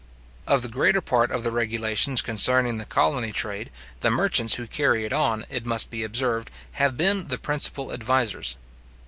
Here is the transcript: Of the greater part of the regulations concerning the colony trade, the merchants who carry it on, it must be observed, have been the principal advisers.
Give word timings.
Of 0.47 0.63
the 0.63 0.67
greater 0.67 0.99
part 0.99 1.29
of 1.29 1.43
the 1.43 1.51
regulations 1.51 2.23
concerning 2.23 2.79
the 2.79 2.85
colony 2.85 3.31
trade, 3.31 3.69
the 3.99 4.09
merchants 4.09 4.55
who 4.55 4.65
carry 4.65 5.05
it 5.05 5.13
on, 5.13 5.45
it 5.47 5.63
must 5.63 5.91
be 5.91 6.03
observed, 6.03 6.49
have 6.81 6.97
been 6.97 7.27
the 7.27 7.37
principal 7.37 7.91
advisers. 7.91 8.55